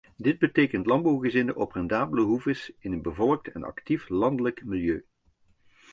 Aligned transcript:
Dit 0.17 0.39
betekent 0.39 0.85
landbouwgezinnen 0.85 1.55
op 1.55 1.71
rendabele 1.71 2.21
hoeves 2.21 2.71
in 2.79 2.91
een 2.91 3.01
bevolkt 3.01 3.47
en 3.51 3.63
actief 3.63 4.09
landelijk 4.09 4.65
milieu. 4.65 5.05